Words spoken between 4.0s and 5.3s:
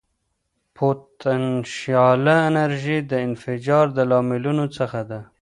لاملونو څخه ده.